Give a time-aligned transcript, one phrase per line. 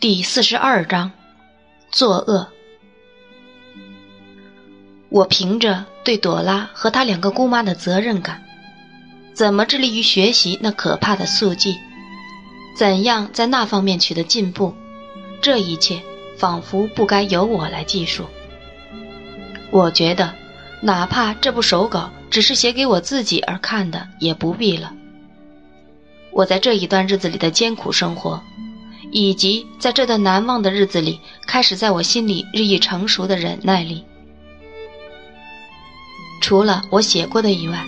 [0.00, 1.10] 第四十二章，
[1.90, 2.46] 作恶。
[5.08, 8.44] 我凭着对朵拉和她两个姑妈的责任感，
[9.34, 11.78] 怎么致力于学习那可怕的速记？
[12.76, 14.72] 怎样在那方面取得进步？
[15.42, 16.00] 这一切
[16.38, 18.24] 仿佛不该由我来记述。
[19.72, 20.32] 我觉得，
[20.80, 24.94] 哪怕这部手稿只是写给我自己而看的，也不必了。
[26.30, 28.40] 我在这一段日子里的艰苦生活，
[29.10, 34.04] 以及在这段难忘的日子里，开始在我心里日益成熟的忍耐力。
[36.40, 37.84] 除了我写过的以外，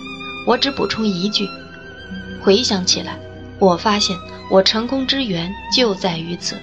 [0.47, 1.47] 我只补充一句：
[2.43, 3.17] 回想起来，
[3.59, 4.17] 我发现
[4.49, 6.57] 我成功之源就在于此。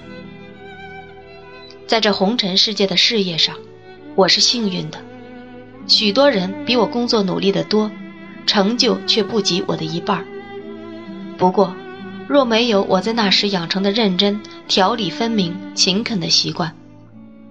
[1.87, 3.55] 在这红尘世界的事业上，
[4.15, 4.99] 我是幸运的。
[5.87, 7.89] 许多人比我工作努力得多，
[8.45, 10.23] 成就却不及我的一半。
[11.37, 11.75] 不过，
[12.29, 16.75] 若没有我在那时养成的认真、条理分明、勤恳的习惯，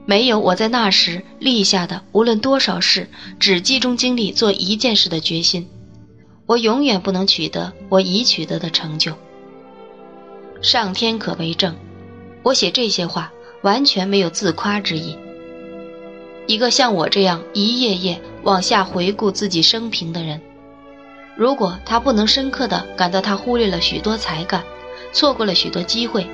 [0.07, 5.69] 没有我在那时立下的无论多少事只集中精力做一件事的决心，
[6.47, 9.13] 我永远不能取得我已取得的成就。
[10.63, 11.75] 上天可为证，
[12.45, 15.19] 我写这些话完全没有自夸之意。
[16.47, 20.41] 一个像我这样一页页往下回顾自己生平的人，
[21.39, 24.65] 如果他不能深刻地感到他忽略了许多才干，
[25.13, 26.27] 错过了许多机会，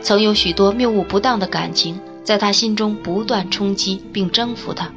[0.00, 2.00] 曾有许多谬误不当的感情。
[2.24, 4.92] 在他心中不断冲击并征服他，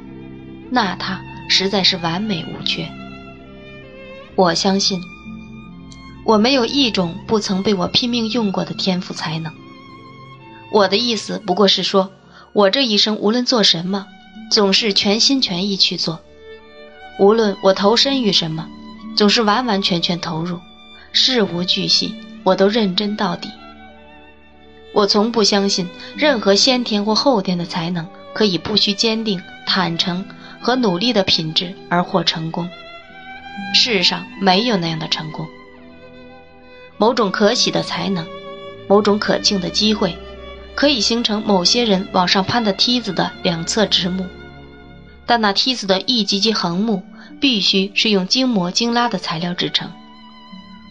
[0.70, 2.86] 那他实在是完美无缺。
[4.34, 5.00] 我相信，
[6.26, 9.52] 我没有一种不曾被我拼命用过的天赋才能。
[10.70, 12.10] 我的意思不过是说，
[12.52, 14.06] 我这一生无论做什么，
[14.50, 16.18] 总是全心全意去做；
[17.18, 18.68] 无论我投身于什么，
[19.14, 20.58] 总是完完全全投入，
[21.12, 23.50] 事无巨细，我都认真到底。
[24.94, 30.24] 我从不相信任何先天或后天的才能可以不需坚定、坦诚
[30.60, 32.68] 和努力的品质而获成功。
[33.74, 35.46] 世上没有那样的成功。
[36.98, 38.26] 某种可喜的才能，
[38.88, 40.16] 某种可敬的机会，
[40.74, 44.26] 可以形成某些人往上攀的梯子的两侧直木，
[45.26, 47.02] 但那梯子的一级级横木
[47.42, 49.90] 必须是用精磨精拉的材料制成，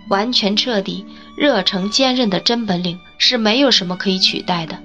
[0.10, 1.06] 完全彻底。
[1.38, 4.78] 热诚坚韧的真本领是没有什么可以取代的。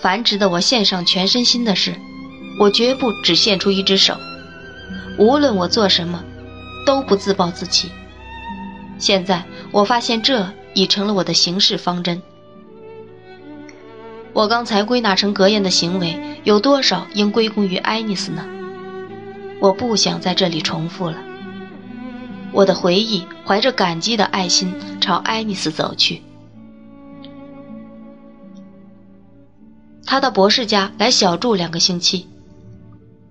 [0.00, 1.94] 凡值得我献上全身心的事，
[2.58, 4.18] 我绝不只献出一只手。
[5.16, 6.22] 无论我做什么，
[6.84, 7.88] 都不自暴自弃。
[8.98, 12.20] 现在我发现这已成了我的行事方针。
[14.32, 18.44] 我刚才归纳成格言的行为，有多少应归功于爱丽丝呢？
[19.64, 21.16] 我不想在这里重复了。
[22.52, 26.20] 我的回忆怀着感激的爱心朝爱丽丝走去。
[30.04, 32.28] 他到博士家来小住两个星期。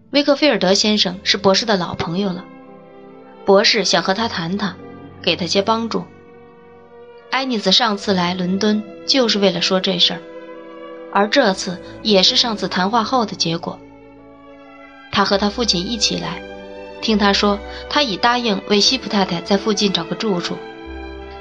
[0.10, 2.44] 威克菲尔德先生是博士的老朋友了，
[3.46, 4.76] 博士想和他谈谈，
[5.22, 6.04] 给他些帮助。
[7.30, 10.22] 爱丽丝上次来伦敦就是为了说这事儿，
[11.14, 13.78] 而这次也是上次谈话后的结果。
[15.14, 16.42] 他和他父亲一起来。
[17.02, 17.60] 听他说，
[17.90, 20.58] 他已答应为西普太太在附近找个住处，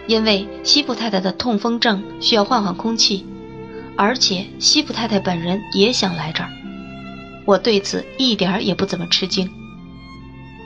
[0.06, 3.24] 因为西普太太的痛风症需要换换空气，
[3.96, 6.50] 而且西普太太本人也想来这儿。
[7.44, 9.48] 我对此一点儿也不怎么吃惊。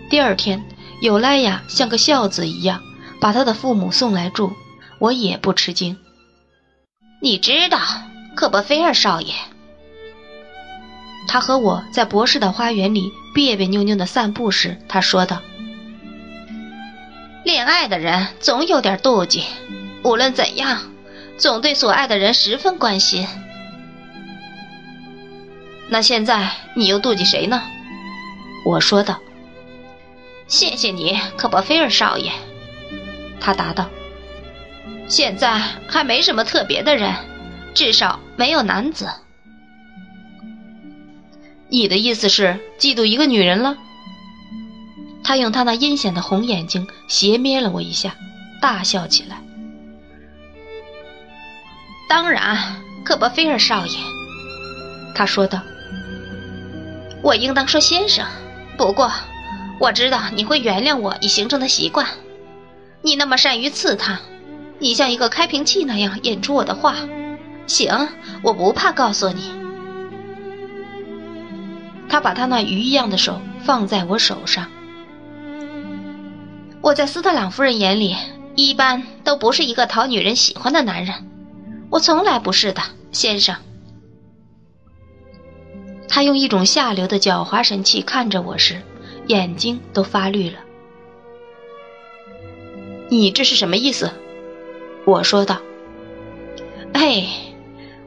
[0.09, 0.65] 第二天，
[1.03, 2.81] 尤莱雅像个孝子一样
[3.21, 4.53] 把他的父母送来住，
[4.99, 5.97] 我也不吃惊。
[7.21, 7.79] 你知道，
[8.35, 9.35] 克伯菲尔少爷。
[11.27, 15.43] 他和我在博士的花园里别别扭扭的散步时，他说道
[17.45, 19.45] ：“恋爱的人总有点妒忌，
[20.03, 20.81] 无论怎样，
[21.37, 23.27] 总对所爱的人十分关心。
[25.89, 27.63] 那现在你又妒忌谁呢？”
[28.65, 29.19] 我说道。
[30.49, 32.31] “谢谢你，科波菲尔少爷。”
[33.41, 33.89] 他答道。
[35.09, 37.13] “现在还没什么特别的人，
[37.75, 39.11] 至少没有男子。”
[41.77, 43.77] 你的意思是嫉妒一个女人了？
[45.23, 48.17] 他用他那阴险的红眼睛斜瞥了我一下，
[48.63, 49.37] 大笑起来。
[52.09, 52.57] 当然，
[53.05, 53.99] 科波菲尔少爷，
[55.15, 55.61] 他说道。
[57.23, 58.25] 我应当说先生，
[58.79, 59.13] 不过
[59.79, 62.07] 我知道你会原谅我已形成的习惯。
[63.03, 64.19] 你那么善于刺探，
[64.79, 66.97] 你像一个开瓶器那样引出我的话。
[67.67, 68.09] 行，
[68.43, 69.66] 我不怕告诉你。
[72.17, 74.69] 他把他那鱼一样的手放在我手上。
[76.81, 78.17] 我在斯特朗夫人眼里，
[78.55, 81.15] 一般都不是一个讨女人喜欢的男人。
[81.91, 82.81] 我从来不是的，
[83.13, 83.55] 先生。
[86.09, 88.81] 他用一种下流的狡猾神气看着我时，
[89.27, 90.57] 眼睛都发绿了。
[93.11, 94.11] 你这是什么意思？
[95.05, 95.61] 我说道。
[96.95, 97.29] 嘿，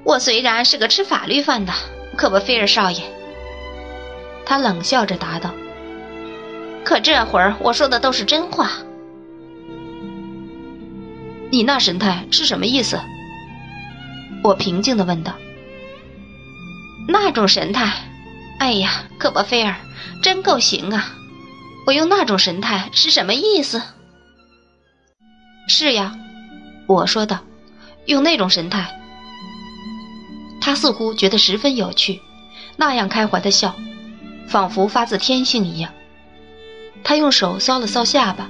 [0.04, 1.72] 我虽然是个吃法律饭的，
[2.18, 3.19] 可不菲尔少爷。
[4.50, 5.54] 他冷笑着答道。
[6.84, 8.72] 可这会儿我说的都是真话。
[11.52, 13.00] 你那神态是什么意思？
[14.44, 15.34] 我平静的问道。
[17.08, 17.94] 那种神态，
[18.60, 19.76] 哎呀，可波菲尔，
[20.24, 21.14] 真够行啊！
[21.86, 23.80] 我用那种神态是什么意思？
[25.68, 26.18] 是呀，
[26.88, 27.42] 我说道，
[28.08, 29.00] 用那种神态。
[30.60, 32.20] 他似乎觉得十分有趣，
[32.78, 33.76] 那样开怀的笑，
[34.50, 35.94] 仿佛发自天性一样。
[37.04, 38.50] 他用手搔了搔下巴，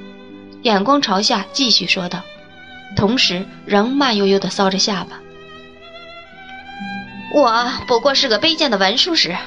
[0.64, 2.22] 眼光朝下，继续说道，
[2.96, 5.20] 同时仍慢悠悠地搔着下巴。
[7.32, 9.38] 我不过是个卑贱的文书使，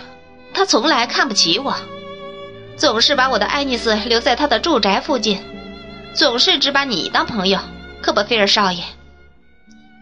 [0.55, 1.75] 他从来看不起我，
[2.77, 5.41] 总是把我的爱丽丝留在他的住宅附近，
[6.15, 7.59] 总是只把你当朋友，
[8.01, 8.85] 科伯菲尔少爷。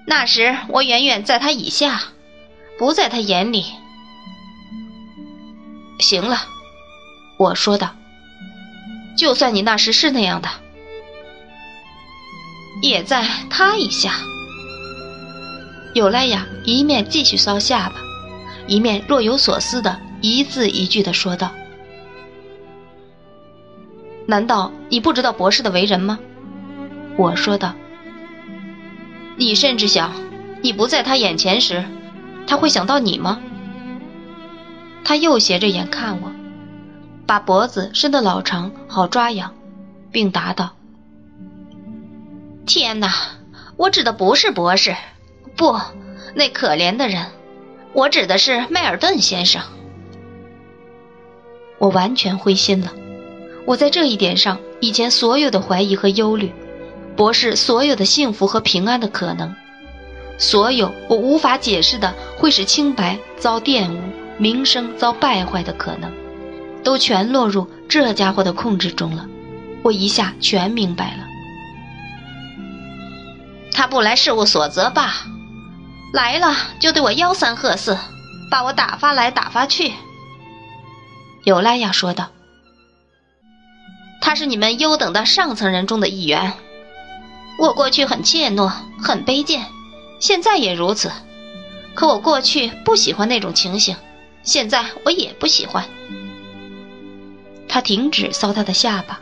[0.07, 2.03] 那时我远远在他以下，
[2.79, 3.65] 不在他眼里。
[6.01, 6.39] 行了，
[7.37, 7.95] 我说道，
[9.17, 10.49] 就算你那时是那样的，
[12.83, 14.15] 也在他以下。
[15.95, 17.97] 尤莱娅一面继续搔下巴，
[18.67, 21.51] 一面若有所思的一字一句的说道
[24.27, 26.19] ：“难道你不知道博士的为人吗？”
[27.19, 27.75] 我说道
[29.37, 30.13] ：“你甚至想，
[30.63, 31.85] 你不在他眼前时，
[32.47, 33.41] 他会想到你吗？”
[35.05, 36.31] 他又斜着眼看我，
[37.27, 39.55] 把脖子伸得老长，好抓痒，
[40.13, 40.71] 并答道
[42.67, 43.13] ：“天哪，
[43.77, 44.95] 我指的不是博士。”
[45.57, 45.79] 不，
[46.35, 47.27] 那可怜的人，
[47.93, 49.61] 我指的是迈尔顿先生。
[51.79, 52.93] 我完全灰心了。
[53.67, 56.53] 我在这一点上，以前所有的怀疑和忧虑，
[57.17, 59.55] 博士所有的幸福和平安的可能，
[60.39, 64.01] 所有我无法解释的会使清白遭玷污、
[64.41, 66.11] 名声遭败坏的可能，
[66.83, 69.27] 都全落入这家伙的控制中了。
[69.83, 71.27] 我一下全明白了。
[73.71, 75.13] 他不来事务所则罢。
[76.15, 77.99] 来了就对我吆三喝四，
[78.51, 79.93] 把我打发来打发去。”
[81.45, 82.31] 尤莱娅说道。
[84.23, 86.55] “他是你们优等的上层人中的一员。
[87.59, 88.73] 我过去很怯懦，
[89.03, 89.67] 很卑贱，
[90.19, 91.13] 现在也如此。
[91.95, 93.97] 可我过去不喜欢那种情形，
[94.43, 95.85] 现在我也不喜欢。”
[97.69, 99.21] 他停止搔他的下巴，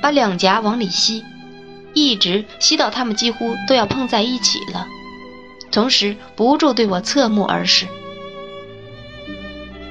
[0.00, 1.24] 把两颊往里吸，
[1.94, 4.86] 一直吸到他们几乎都要碰在一起了。
[5.72, 7.86] 同时不住对我侧目而视。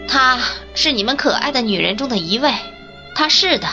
[0.08, 0.40] 她
[0.74, 2.54] 是你们可爱的女人中的一位，
[3.14, 3.68] 她是的。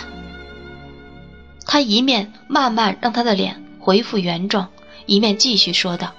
[1.64, 4.68] 他一面慢慢让他的脸恢复原状，
[5.06, 6.12] 一面继续说道：“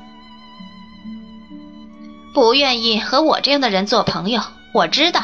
[2.33, 4.41] 不愿意和我这样的人做朋友，
[4.73, 5.21] 我知道。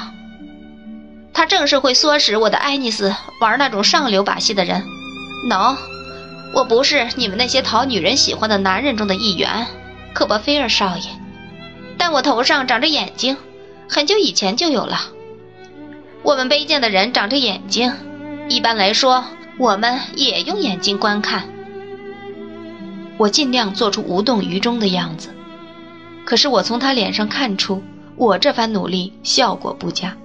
[1.34, 4.84] 他正是会唆使我的爱丽丝玩那种上流把戏的人。
[5.50, 5.76] 喏，
[6.54, 9.66] 我不是你们那些讨女人喜欢的男人中的一员。”
[10.14, 11.04] 科波菲尔少爷，
[11.98, 13.38] 但我头上长着眼睛，
[13.88, 15.00] 很久以前就有了。
[16.24, 17.94] 我们卑贱的人长着眼睛，
[18.50, 19.24] 一般来说，
[19.58, 21.48] 我们也用眼睛观看。
[23.18, 25.30] 我尽量做出无动于衷的样子，
[26.30, 27.82] 可是我从他脸上看出，
[28.16, 30.16] 我这番努力效果不佳。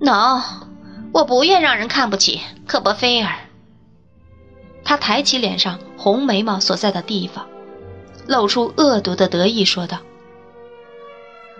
[0.00, 0.40] 喏，
[1.12, 3.34] 我不愿让人看不起科伯菲尔。
[4.84, 7.48] 他抬起脸上红眉毛所在的地方。
[8.28, 9.98] 露出恶毒的得意，说道：“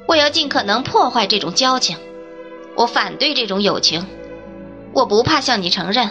[0.07, 1.99] 我要尽可能破坏这种交情，
[2.77, 4.07] 我反对这种友情。
[4.93, 6.11] 我不怕向你承认，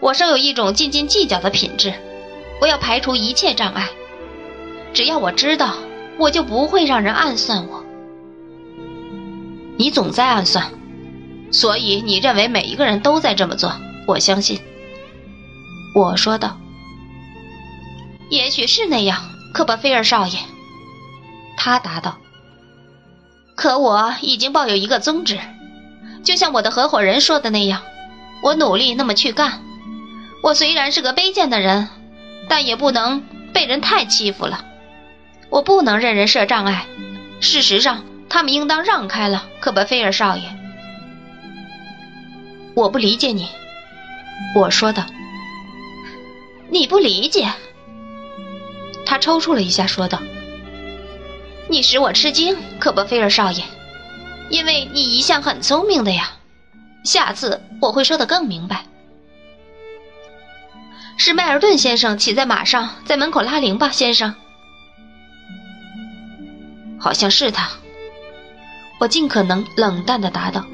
[0.00, 1.94] 我生有一种斤斤计较的品质。
[2.60, 3.90] 我要排除一切障碍，
[4.92, 5.76] 只要我知道，
[6.22, 7.84] 我就不会让人暗算我。
[9.76, 10.70] 你总在暗算，
[11.50, 13.74] 所以你认为每一个人都在这么做。
[14.06, 14.60] 我相信。”
[15.96, 16.56] 我说道
[18.30, 20.38] ：“也许是那样。”科巴菲尔少爷，
[21.58, 22.16] 他答道
[23.54, 25.38] ：“可我已经抱有一个宗旨，
[26.22, 27.82] 就像我的合伙人说的那样，
[28.42, 29.60] 我努力那么去干。
[30.42, 31.88] 我虽然是个卑贱的人，
[32.48, 34.64] 但也不能被人太欺负了。
[35.52, 36.86] 我不能任人设障碍。
[37.40, 39.46] 事实上，他们应当让开了。
[39.60, 40.44] 科波菲尔少爷，
[42.74, 43.48] 我不理解你。”
[44.56, 45.04] 我说道
[46.70, 47.52] ：“你不理解。”
[49.04, 50.22] 他抽搐了一下，说道
[51.68, 53.62] ：“你使我吃惊，可伯菲尔少爷，
[54.48, 56.30] 因为你一向很聪明的呀。
[57.04, 58.86] 下次我会说得更明白。
[61.18, 64.34] 是迈尔顿先生骑在马上在门口拉铃吧，先生？
[67.02, 67.68] 好像是他。
[69.00, 70.64] 我尽可能冷淡地答道。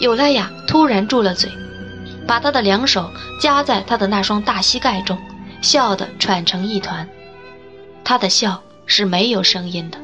[0.00, 1.48] 尤莱雅突然住了嘴，
[2.26, 3.08] 把她的两手
[3.40, 5.16] 夹在他的那双大膝盖中，
[5.62, 7.08] 笑得喘成一团。
[8.02, 9.98] 她的笑是没有声音的，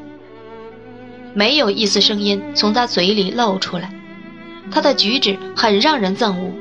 [1.33, 3.91] 没有一丝声音从她嘴里露出来。
[4.71, 6.53] 她的举止很让人憎恶，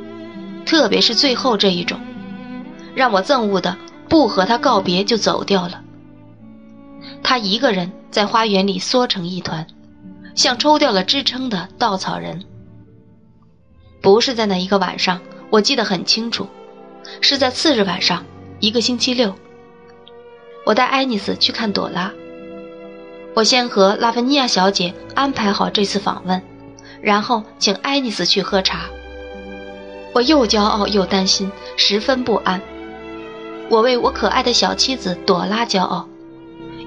[0.66, 2.00] 特别是最后这一种，
[2.96, 3.76] 让我憎恶的
[4.08, 5.80] 不和他告别就走掉了。
[7.28, 9.66] 他一个人在花园里缩成一团，
[10.35, 12.42] 像抽掉了支撑的稻草人。
[14.00, 15.20] 不是在那一个晚上，
[15.50, 16.49] 我记得很清楚，
[17.20, 18.25] 是在次日晚上，
[18.61, 19.35] 一个星期六。
[20.64, 22.11] 我带爱丽丝去看朵拉。
[23.35, 26.42] 我先和拉芬尼亚小姐安排好这次访问，
[27.02, 28.87] 然后请爱丽丝去喝茶。
[30.14, 32.58] 我又骄傲又担心，十分不安。
[33.68, 36.08] 我为我可爱的小妻子朵拉骄傲，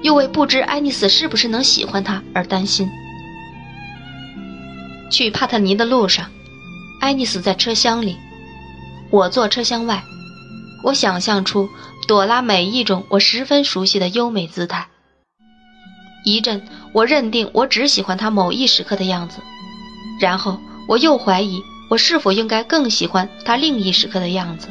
[0.02, 2.88] 又为不知爱丽丝是不是能喜欢他而担心。
[5.10, 6.30] 去帕特尼的路上。
[7.00, 8.16] 爱丽丝在车厢里，
[9.10, 10.04] 我坐车厢外。
[10.84, 11.68] 我想象出
[12.06, 14.86] 朵拉每一种我十分熟悉的优美姿态。
[16.24, 19.38] 一阵，我认定我只喜欢她某一时刻的样子，
[20.20, 24.68] 然后我又怀疑我是否应该更喜欢她另一时刻的样子。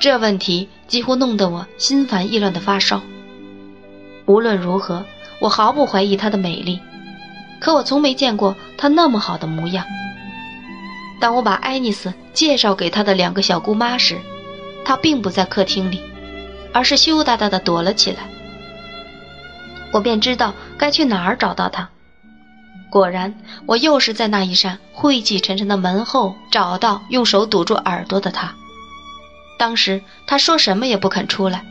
[0.00, 3.02] 这问题几乎弄得我心烦意乱的发烧。
[4.26, 5.04] 无论如何，
[5.40, 6.80] 我毫不怀疑她的美丽，
[7.60, 9.84] 可我从没见过她那么好的模样。
[11.20, 14.18] 当我把爱丽丝介绍给她的两个小姑妈时，
[14.84, 16.00] 她并不在客厅里，
[16.72, 18.18] 而是羞答答地躲了起来。
[19.92, 21.88] 我便知道该去哪儿找到她。
[22.90, 23.34] 果然，
[23.66, 28.54] 我又是在那一扇晦气沉沉的门后找到用手堵住耳朵的她。
[29.58, 31.64] 当时她说什么也不肯出来，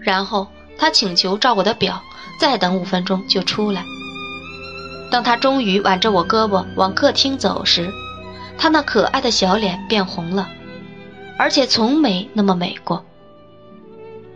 [0.00, 0.48] 然后
[0.78, 2.00] 他请求照我的表
[2.40, 3.84] 再等五分钟就出来。
[5.10, 7.90] 当他终于挽着我胳膊往客厅走时，
[8.56, 10.48] 他那可爱的小脸变红了，
[11.38, 13.04] 而且从没那么美过。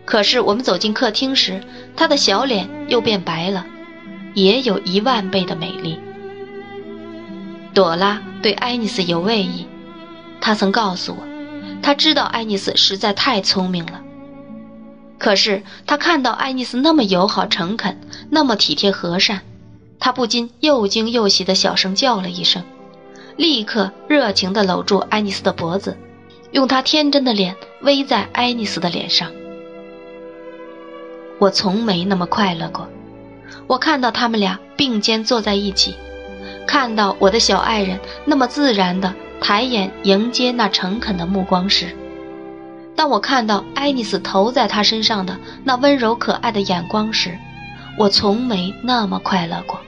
[0.05, 1.63] 可是我们走进客厅时，
[1.97, 3.65] 他的小脸又变白了，
[4.35, 5.99] 也有一万倍的美丽。
[7.75, 9.67] 朵拉对爱丽丝有畏意，
[10.41, 11.23] 她曾告诉我，
[11.83, 14.01] 她知道爱丽丝实在太聪明了。
[15.23, 17.97] 可是他看到爱丽丝那么友好诚恳，
[18.29, 19.43] 那么体贴和善，
[20.00, 22.64] 他不禁又惊又喜地小声叫了一声。
[23.37, 25.97] 立刻热情地搂住爱丽丝的脖子，
[26.50, 29.31] 用他天真的脸偎在爱丽丝的脸上。
[31.38, 32.88] 我从没那么快乐过。
[33.69, 35.95] 我看到他们俩并肩坐在一起，
[36.67, 41.97] 看到我的小爱人那么自然地抬眼迎接那诚恳的目光时，
[42.95, 47.39] 当我看到爱丽丝投在他身上的那温柔可爱的眼光时，
[47.99, 49.81] 我从没那么快乐过。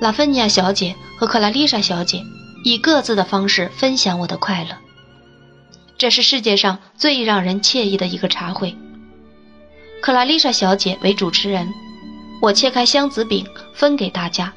[0.00, 2.22] 拉芬尼亚小姐和克拉丽莎小姐
[2.64, 4.70] 以各自的方式分享我的快乐。
[5.98, 8.74] 这是世界上最让人惬意的一个茶会。
[10.00, 11.68] 克拉丽莎小姐为主持人，
[12.40, 14.52] 我切开香子饼分给大家。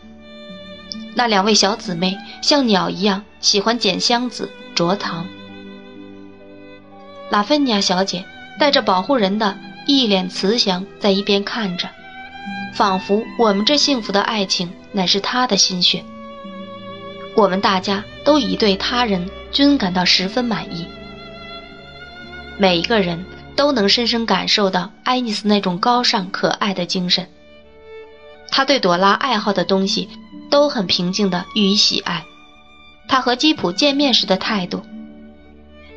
[1.15, 5.25] 那两位小姊妹像鸟一样喜欢捡香子、啄糖。
[7.33, 8.23] 拉芬尼亚小姐
[8.59, 11.89] 带着保护人的一脸慈祥，在一边看着。
[12.75, 16.03] 仿佛我们这幸福的爱情乃是他的心血，
[17.35, 20.85] 我们大家都已对他人均感到十分满意。
[22.59, 23.25] 每一个人
[23.55, 27.27] 都能深深感受到爱丽丝那种高尚可爱的精神。
[28.51, 30.07] 他对朵拉爱好的东西
[30.51, 32.23] 都很平静地予以喜爱。
[33.07, 34.83] 他和基普见面时的态度，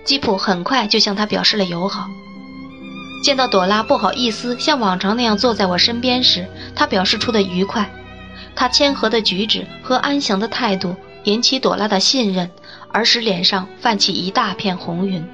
[0.06, 2.08] 基普很快就向他表示了友好。
[3.22, 7.90] 见到朵拉不好意思像往常那样坐在我身边时，他表示出的愉快。
[8.54, 12.50] 他谦和的举止和安详的态度引起朵拉的信任，
[12.92, 15.26] 而使脸上泛起一大片红云。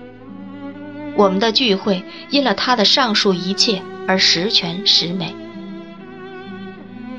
[1.15, 5.37] 我们的聚会因了他的上述一切而十全十美。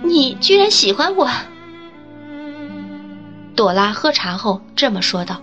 [0.01, 1.29] 你居然喜欢我？
[3.55, 5.39] 朵拉喝茶后这么说道。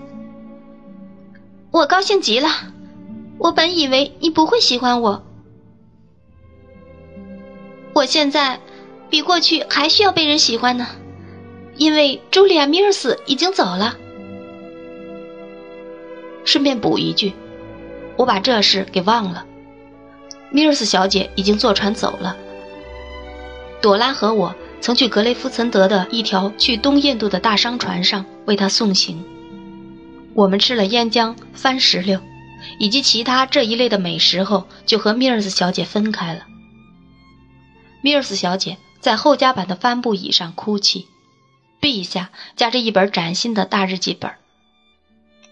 [1.71, 2.49] 我高兴极了。
[3.39, 5.23] 我本以为你不会喜欢我，
[7.95, 8.61] 我现在
[9.09, 10.87] 比过去还需要被人喜欢呢，
[11.77, 13.97] 因为茱莉亚·米尔斯已经走了。
[16.45, 17.33] 顺便补一句，
[18.17, 19.47] 我把这事给忘了，
[20.51, 22.37] 米尔斯小姐已经坐船走了。
[23.81, 29.25] 朵拉和我曾去格雷夫岑德的一条去东印度的大商船上为他送行。
[30.41, 32.19] 我们吃了烟浆、番石榴，
[32.79, 36.47] 以及其他这一类的美食后，就和米尔斯小姐分开了。
[38.01, 41.07] 米尔斯小姐在后甲板的帆布椅上哭泣，
[41.79, 44.31] 臂下夹着一本崭新的大日记本。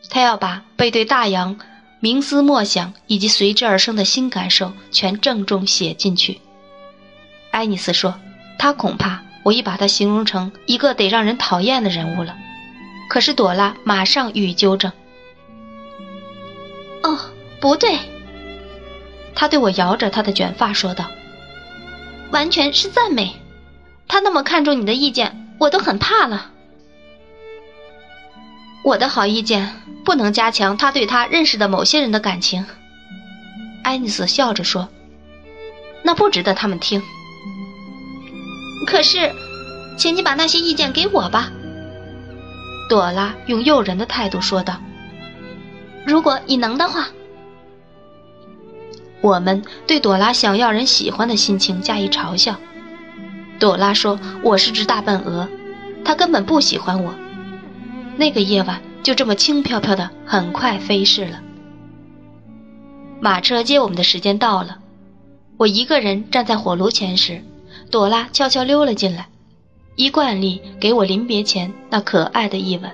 [0.08, 1.58] 她要把背对大洋、
[2.00, 6.40] 冥思默想以及随之而生的新感受全郑重写进去。
[7.50, 8.18] 艾尼斯说
[8.58, 12.38] ：“他恐怕我已把他形容成一个得让人讨厌的人物了。”
[13.08, 14.92] 可是朵拉马上予以纠正
[17.02, 17.18] ：“哦，
[17.60, 17.98] 不对。”
[19.34, 21.10] 他对我摇着他的卷发说道。
[22.30, 23.36] 完全是赞美，
[24.06, 26.50] 他那么看重你的意见，我都很怕了。
[28.84, 32.66] 我的好意见不能加强他对他认识的某些人的感情。
[33.82, 34.88] 爱丽丝笑着说
[36.04, 37.02] ：“那不值得他们听。”
[38.86, 39.32] 可是，
[39.96, 41.50] 请你把那些意见给我吧。”
[42.88, 44.80] 朵拉用诱人的态度说道。
[46.06, 47.08] “如果你能的话。”
[49.20, 52.54] 我们对朵拉想要人喜欢的心情加以嘲笑。
[53.58, 55.48] 朵拉说：“我是只大笨鹅，
[56.04, 57.12] 他根本不喜欢我。”
[58.16, 61.40] 那个夜晚就这么轻飘飘的，很快飞逝了。
[63.20, 64.78] 马车接我们的时间到了，
[65.56, 67.42] 我一个人站在火炉前时，
[67.90, 69.26] 朵拉悄悄溜了进来，
[69.98, 72.88] 一惯例给我临别前那可爱的一吻。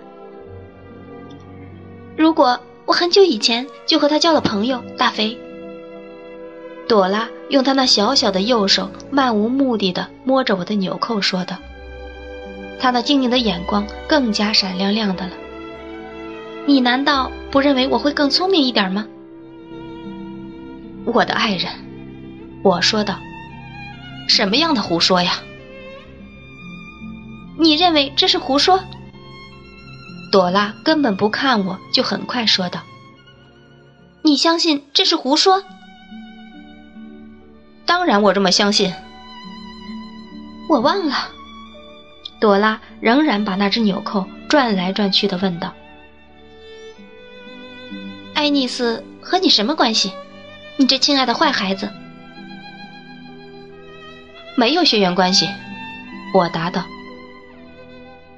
[2.16, 5.38] 如果我很久以前就和他交了朋友，大肥。
[6.88, 11.58] 朵拉用她那小小的右手漫无目的地摸着我的纽扣，说道
[12.80, 15.32] ：“她那晶莹的眼光更加闪亮亮的了。
[16.64, 19.06] 你难道不认为我会更聪明一点吗？”
[21.04, 21.70] 我的爱人，
[22.62, 23.18] 我说道
[24.26, 25.34] ：“什么样的胡说呀？”
[27.64, 28.84] 你认为这是胡说？
[30.30, 32.82] 朵拉根本不看我，就很快说道
[34.20, 35.64] ：“你相信这是胡说？”
[37.86, 38.92] 当然，我这么相信。
[40.68, 41.30] 我忘了。
[42.38, 45.72] 朵拉仍然把那只纽扣转来转去的问道
[48.36, 50.12] ：“爱丽丝和你什么关系？
[50.76, 51.90] 你这亲爱的坏孩子。”
[54.54, 55.48] 没有血缘关系，
[56.34, 56.84] 我答道。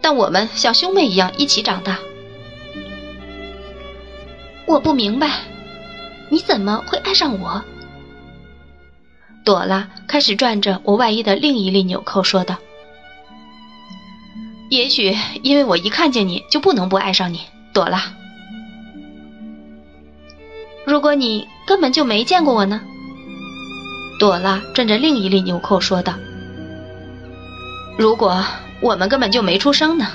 [0.08, 1.98] 但我们像兄妹一样一起长大。
[4.64, 5.40] 我不明白，
[6.28, 7.60] 你怎么会爱上我？
[9.44, 12.56] 朵拉开始转着我外衣的另一粒纽扣，说道
[14.70, 17.40] ：“也许因为我一看见你就不能不爱上你，
[17.72, 18.04] 朵拉。
[20.84, 22.80] 如果你根本就没见过我呢？”
[24.20, 26.14] 朵拉转着另一粒纽扣说道
[27.98, 28.44] ：“如果
[28.80, 30.06] 我们根本就没出生呢？”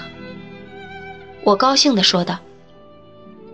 [1.44, 2.40] 我高兴地说道。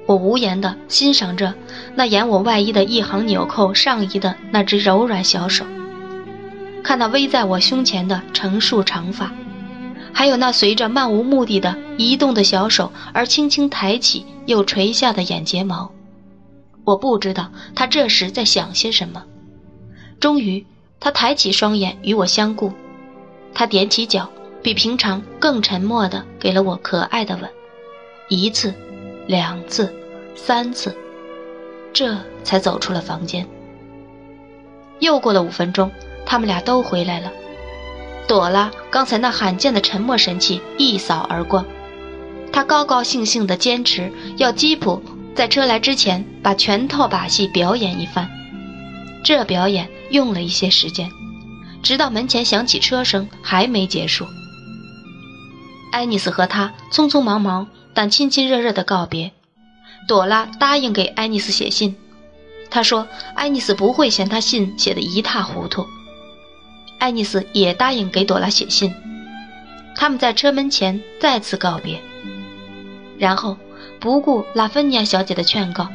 [0.05, 1.53] 我无言地欣赏着
[1.95, 5.65] 那沿我外衣的一行纽扣上移的那只柔软小手，
[6.81, 9.33] 看那偎在我胸前的成束长发，
[10.13, 15.91] 还有那随着漫无目的的移动的小手而轻轻抬起又垂下的眼睫毛。
[16.85, 19.25] 我不知道他这时在想些什么。
[20.21, 20.65] 终于，
[21.01, 22.71] 他抬起双眼与我相顾，
[23.53, 24.29] 他踮起脚，
[24.67, 27.49] 比平常更沉默地给了我可爱的吻，
[28.27, 28.73] 一次。
[29.25, 29.95] 两次，
[30.35, 30.93] 三次，
[31.93, 33.47] 这才走出了房间。
[34.99, 35.89] 又过了五分钟，
[36.25, 37.31] 他们俩都回来了。
[38.27, 41.65] 朵拉刚才那罕见的沉默神气一扫而光，
[42.51, 45.01] 她高高兴兴地坚持要吉普
[45.33, 48.29] 在车来之前把全套把戏表演一番。
[49.23, 51.09] 这表演用了一些时间，
[51.81, 54.25] 直到门前响起车声还没结束。
[55.91, 57.67] 爱丽丝和他匆匆忙忙。
[57.93, 59.31] 但亲亲热热的告别，
[60.07, 61.95] 朵拉答应给爱丽丝写信。
[62.69, 65.83] 她说爱丽丝不会嫌她信写的一塌糊涂。
[66.99, 68.93] 爱丽丝也答应给朵拉写信。
[69.95, 71.99] 他们在车门前再次告别，
[73.17, 73.57] 然后
[73.99, 75.87] 不顾拉芬尼亚小姐的劝告，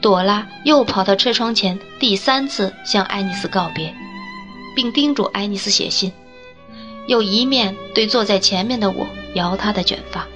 [0.00, 3.94] 朵拉又跑到车窗前，第三次向爱丽丝告别，
[4.74, 6.10] 并叮嘱爱丽丝写信，
[7.06, 10.26] 又一面对坐在前面的我摇他的卷发。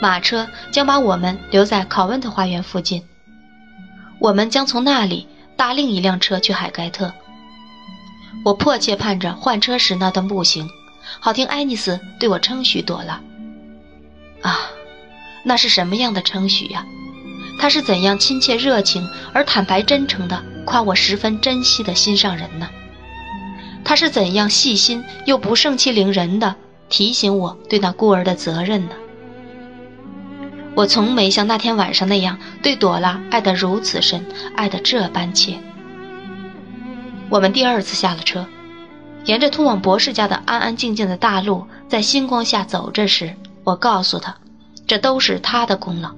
[0.00, 3.02] 马车将把我们留在考温特花园附近，
[4.18, 7.12] 我们将从那里搭另一辆车去海盖特。
[8.44, 10.68] 我迫切盼着换车时那段步行，
[11.20, 13.20] 好听爱丽丝对我称许朵拉。
[14.42, 14.70] 啊，
[15.44, 16.84] 那是什么样的称许呀？
[17.58, 22.68] 他是怎样亲切热情而坦白真诚地夸我十分珍惜的心上人呢？
[23.84, 26.56] 他是怎样细心又不盛气凌人的
[26.88, 28.94] 提醒我对那孤儿的责任呢？
[30.76, 34.24] 我从没像那天晚上那样对朵拉爱得如此深，
[34.56, 35.56] 爱得这般切。
[37.30, 38.46] 我们第二次下了车，
[39.24, 44.36] 沿着通往博士家的安安静静的大路，在星光下走着时，我告诉他，
[44.86, 46.10] 这都是他的功劳。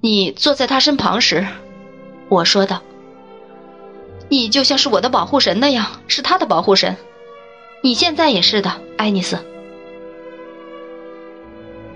[0.00, 1.46] 你坐在他身旁时，
[2.28, 2.82] 我说道
[4.28, 6.96] ：“你就像是我的保护神那样，是他的保护神。
[7.82, 9.38] 你现在也是的，爱丽丝。”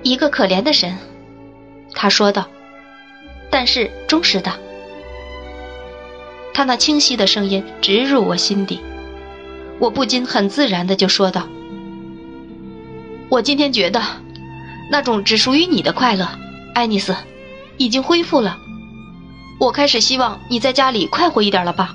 [0.02, 0.96] 一个可怜的神，
[1.94, 2.46] 他说道，
[3.50, 4.52] 但是忠实的。
[6.52, 8.80] 他那清晰的声音直入我心底，
[9.78, 11.48] 我不禁很自然的就说道
[13.28, 14.00] ：“我今天觉得，
[14.90, 16.28] 那种只属于你的快乐，
[16.74, 17.14] 爱丽丝，
[17.76, 18.58] 已经恢复了。
[19.58, 21.94] 我开始希望你在家里快活一点了吧？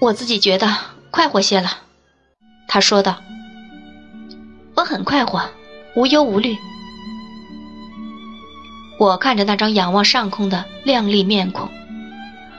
[0.00, 0.68] 我自己觉得
[1.16, 1.78] 快活些了。”
[2.68, 3.22] 他说道。
[4.76, 5.48] 我很快活，
[5.94, 6.54] 无忧无虑。
[8.98, 11.70] 我看着那张仰望上空的亮丽面孔，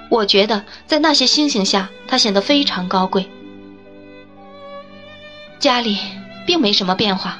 [0.10, 3.30] 我觉得在那些星星下，他显得非常高贵。
[5.60, 6.00] 家里
[6.48, 7.38] 并没什么变化。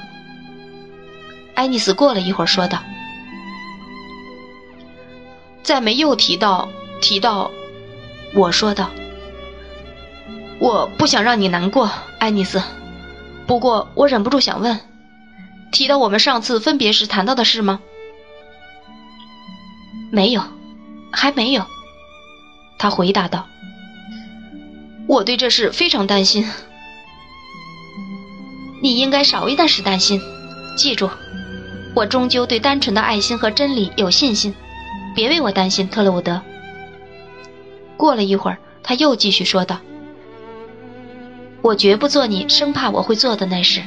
[1.56, 2.78] 爱丽丝过了一会儿说道
[5.64, 6.68] ：“再没又提到
[7.00, 7.50] 提到。”
[8.32, 8.90] 我说道
[10.60, 12.62] ：“我不想让你难过，爱丽丝。”
[13.46, 14.78] 不过，我忍不住想问：
[15.72, 17.80] 提到我们上次分别时谈到的事吗？
[20.10, 20.42] 没有，
[21.12, 21.64] 还没有。
[22.78, 23.46] 他回答道
[25.08, 26.48] ：“我对这事非常担心。
[28.82, 30.20] 你应该少一点时担心。
[30.76, 31.10] 记住，
[31.94, 34.54] 我终究对单纯的爱心和真理有信心。
[35.14, 36.40] 别为我担心，特鲁伍德。”
[37.96, 39.80] 过了一会儿，他又继续说道。
[41.62, 43.82] 我绝不做你生怕我会做的那事。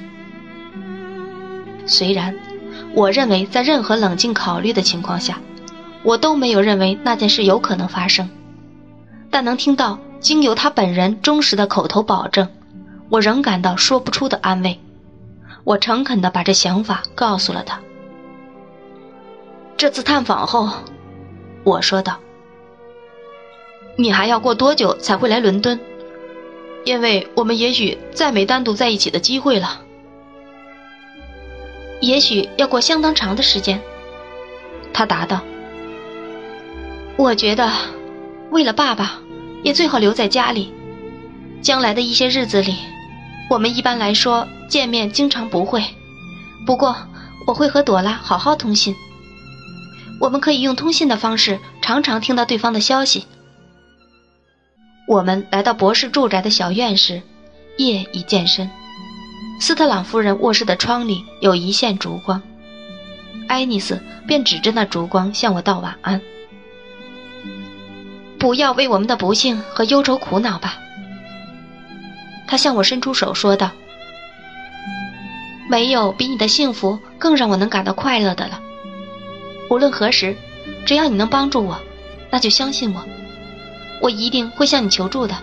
[1.86, 2.36] 虽然，
[2.94, 5.40] 我认为在任何冷静考虑的情况下，
[6.04, 8.30] 我都没有认为那件事有可能发生，
[9.30, 12.48] 但能听到经由他本人忠实的口头保证，
[13.10, 14.80] 我仍感到说不出的安慰。
[15.64, 17.80] 我诚恳地把这想法告诉了他。
[19.78, 20.70] 这次探访后，
[21.64, 22.20] 我说道
[23.98, 25.80] ：“你还要过多久才会来伦敦？”
[26.84, 29.82] 因为我们也许再没单独在一起的机会了，
[32.00, 33.80] 也许要过相当长的时间。
[34.94, 35.42] 他答道
[37.18, 37.72] ：“我觉得，
[38.50, 39.20] 为了爸爸，
[39.64, 40.74] 也最好留在家里。
[41.62, 42.76] 将来的一些日子里，
[43.50, 45.84] 我们一般来说见面经常不会。
[46.66, 46.96] 不过，
[47.46, 48.96] 我会和朵拉好好通信。
[50.20, 53.28] 我们可以用通信的方式，常常听到对方的消息。”
[55.08, 57.22] 我们来到博士住宅的小院时，
[57.78, 58.70] 夜已渐深。
[59.60, 62.42] 斯特朗夫人卧室的窗里有一线烛光，
[63.48, 66.22] 爱丽丝便指着那烛光向我道晚安。
[68.40, 70.80] 不要为我们的不幸和忧愁苦恼吧，
[72.48, 73.72] 她向我伸出手说道。
[75.70, 78.60] 没有比你的幸福更让我能感到快乐的了。
[79.70, 80.36] 无论何时，
[80.86, 81.80] 只要你能帮助我，
[82.30, 83.06] 那就相信我。
[84.02, 85.36] 我一定会向你求助的，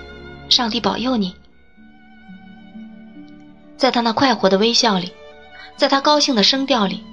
[0.49, 1.35] 上帝保佑你。
[3.77, 5.13] 在他那快活的微笑里，
[5.77, 7.05] 在他高兴的声调里，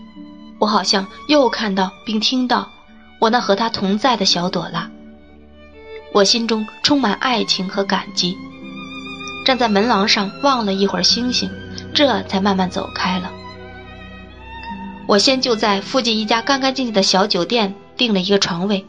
[0.60, 2.68] 我好像又看到并听到
[3.20, 4.90] 我那和他同在的小朵拉。
[6.12, 8.36] 我心中充满爱情和感激，
[9.46, 11.48] 站在门廊上望了一会儿星星，
[11.94, 13.32] 这才慢慢走开了。
[15.08, 18.84] 我先就在附近一家干干净净的小酒店订了一个床位。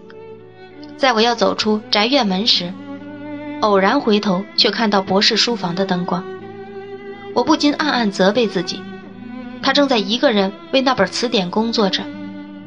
[0.97, 2.73] 在我要走出宅院门时，
[3.61, 6.25] 偶然回头，却看到博士书房的灯光，
[7.35, 8.81] 我不禁暗暗责备自己：
[9.63, 12.03] 他正在一个人为那本词典工作着，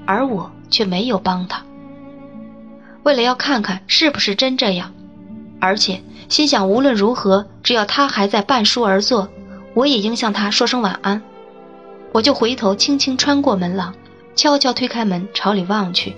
[0.05, 1.63] 而我却没有帮他。
[3.03, 4.93] 为了要看看是不是真这样，
[5.59, 9.27] 而且心想无论如何，只要他还在半书而坐，
[9.73, 11.21] 我也应向他说声晚安。
[12.11, 13.93] 我就回头轻轻穿过门廊，
[14.35, 16.15] 悄悄推开门，朝里望去。